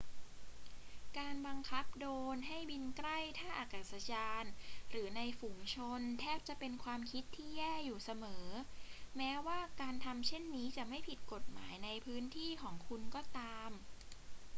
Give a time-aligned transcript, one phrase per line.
[1.17, 4.45] การบังคับโดรนให้บินใกล้ท่าอากาศยาน
[4.91, 8.45] หรือในฝูงชนแทบจะเป็นความคิดที่แย่อยู่เสมอ
[9.17, 13.71] แม้ว่าการทำเช่นนี้จะไม่ผิดกฎหมายในพื้นที่ของคุณก็ตาม